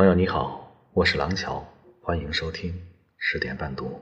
[0.00, 1.62] 朋友你好，我是廊桥，
[2.00, 2.72] 欢迎收听
[3.18, 4.00] 十点半读。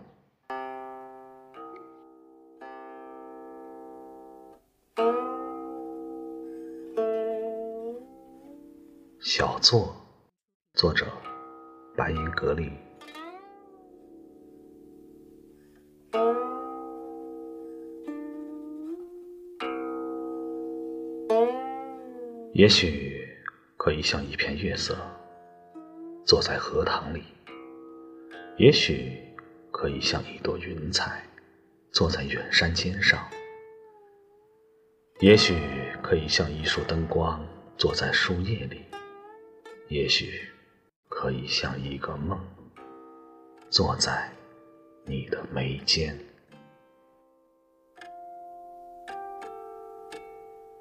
[9.18, 9.92] 小作，
[10.74, 11.04] 作者
[11.96, 12.70] 白云格力。
[22.52, 23.20] 也许
[23.76, 24.96] 可以像一片月色，
[26.28, 27.22] 坐在荷塘里；
[28.58, 29.18] 也许
[29.72, 31.26] 可以像一朵云彩，
[31.90, 33.18] 坐在远山尖上；
[35.20, 35.56] 也许
[36.02, 37.42] 可以像一束灯光，
[37.78, 38.76] 坐在树叶里；
[39.88, 40.46] 也许
[41.08, 42.38] 可以像一个梦，
[43.70, 44.30] 坐在
[45.06, 46.14] 你的眉间。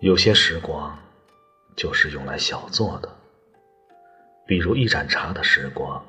[0.01, 0.99] 有些时光。
[1.77, 3.16] 就是用来小坐的，
[4.47, 6.01] 比如一盏茶的时光，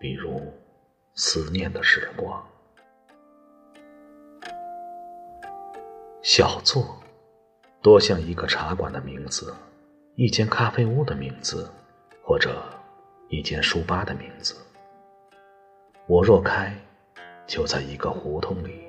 [0.00, 0.42] 比如
[1.14, 2.44] 思念的时光。
[6.20, 7.00] 小坐，
[7.80, 9.54] 多像一个茶馆的名字，
[10.16, 11.70] 一间咖啡屋的名字，
[12.24, 12.60] 或者
[13.28, 14.56] 一间书吧的名字。
[16.08, 16.76] 我若开，
[17.46, 18.82] 就在一个胡同里，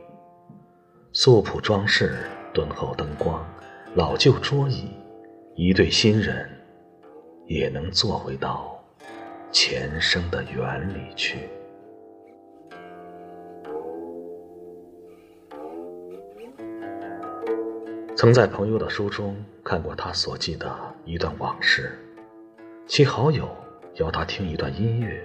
[1.14, 2.18] 素朴装饰，
[2.52, 3.48] 敦厚灯光，
[3.94, 4.90] 老旧桌椅。
[5.56, 6.50] 一对新人
[7.54, 8.82] 也能坐回到
[9.52, 11.50] 前生的园里去。
[18.16, 19.36] 曾在朋友的书中
[19.66, 22.00] 看过他所记的一段往事，
[22.88, 23.50] 其好友
[23.96, 25.22] 邀他听一段音乐，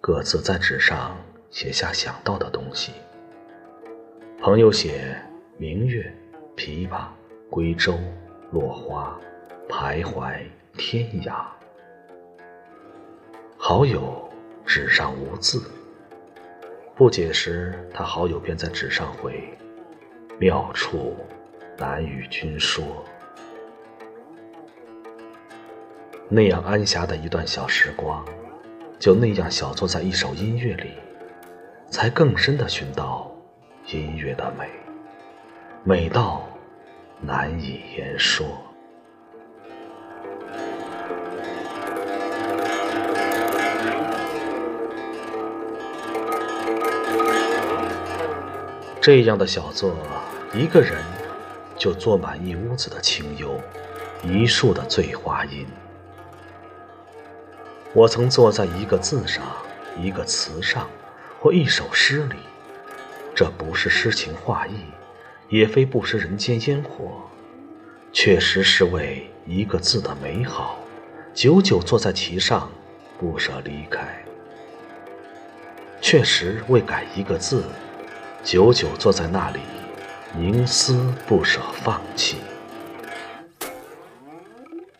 [0.00, 1.16] 各自在纸上
[1.50, 2.92] 写下想到的东西。
[4.40, 5.20] 朋友写
[5.56, 6.14] 明月、
[6.54, 7.06] 琵琶、
[7.50, 7.98] 归舟、
[8.52, 9.20] 落花。
[9.68, 10.40] 徘徊
[10.76, 11.44] 天涯，
[13.58, 14.30] 好友
[14.64, 15.62] 纸上无字。
[16.94, 19.42] 不解时，他好友便在纸上回
[20.38, 21.16] ：“妙处
[21.76, 23.04] 难与君说。”
[26.28, 28.24] 那样安暇的一段小时光，
[28.98, 30.92] 就那样小坐在一首音乐里，
[31.90, 33.30] 才更深的寻到
[33.88, 34.68] 音乐的美，
[35.84, 36.46] 美到
[37.20, 38.46] 难以言说。
[49.00, 49.96] 这样的小坐，
[50.52, 51.02] 一个人
[51.74, 53.58] 就坐满一屋子的清幽，
[54.22, 55.66] 一树的醉花阴。
[57.94, 59.42] 我曾坐在一个字上，
[59.98, 60.86] 一个词上，
[61.40, 62.36] 或一首诗里，
[63.34, 64.74] 这不是诗情画意，
[65.48, 67.22] 也非不食人间烟火，
[68.12, 70.78] 确实是为一个字的美好，
[71.32, 72.70] 久久坐在其上，
[73.18, 74.22] 不舍离开。
[76.02, 77.64] 确实为改一个字。
[78.42, 79.60] 久久坐在那里，
[80.34, 82.38] 凝思不舍放弃。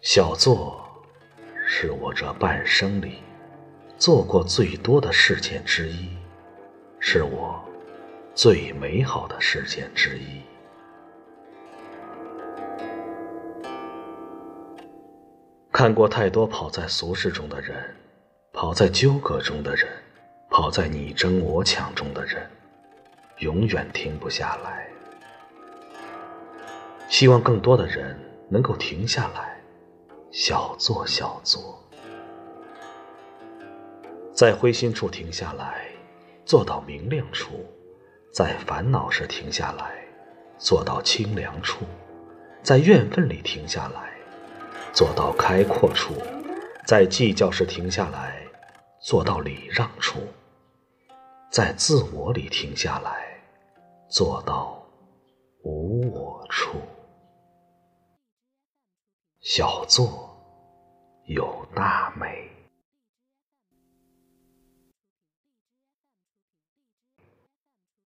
[0.03, 0.79] 小坐，
[1.67, 3.23] 是我这半生里
[3.97, 6.11] 做过最多的事件之一，
[6.99, 7.59] 是我
[8.35, 10.43] 最美好的事件之一。
[15.73, 17.97] 看过太多跑在俗世中的人，
[18.53, 19.89] 跑在纠葛中的人，
[20.51, 22.47] 跑在你争我抢中的人。
[23.41, 24.89] 永远停不下来。
[27.09, 28.19] 希望更多的人
[28.49, 29.61] 能够停下来，
[30.31, 31.83] 小坐小坐，
[34.33, 35.89] 在灰心处停下来，
[36.45, 37.49] 坐到明亮处；
[38.33, 40.05] 在烦恼时停下来，
[40.57, 41.85] 坐到清凉处；
[42.63, 44.13] 在怨愤里停下来，
[44.93, 46.15] 坐到开阔处；
[46.87, 48.41] 在计较时停下来，
[49.03, 50.21] 坐到礼让处；
[51.51, 53.30] 在自我里停下来。
[54.11, 54.85] 做到
[55.63, 56.81] 无我处，
[59.39, 60.37] 小坐
[61.27, 62.51] 有大美。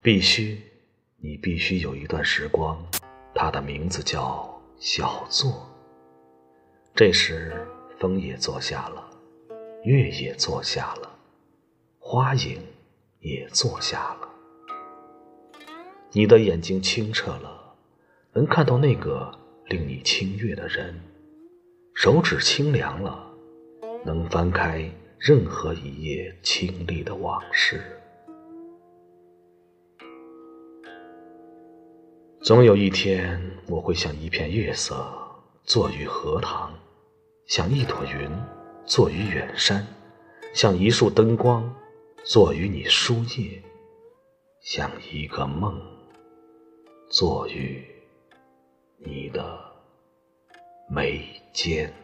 [0.03, 0.63] 必须，
[1.17, 2.79] 你必须有一段时光，
[3.35, 5.67] 它的名字叫小坐。
[6.95, 7.67] 这时，
[7.99, 9.11] 风也坐下了，
[9.85, 11.19] 月也坐下了，
[11.99, 12.63] 花影
[13.21, 14.34] 也坐下了。
[16.17, 17.75] 你的眼睛清澈了，
[18.35, 20.95] 能看到那个令你清悦的人；
[21.93, 23.29] 手指清凉了，
[24.05, 24.89] 能翻开
[25.19, 27.83] 任何一页清丽的往事。
[32.43, 35.05] 总有一天，我会像一片月色，
[35.65, 36.71] 坐于荷塘；
[37.49, 38.31] 像一朵云，
[38.87, 39.85] 坐于远山；
[40.53, 41.75] 像一束灯光，
[42.23, 43.61] 坐于你书页；
[44.63, 45.77] 像一个梦，
[47.09, 47.85] 坐于
[48.99, 49.59] 你的
[50.89, 52.04] 眉间。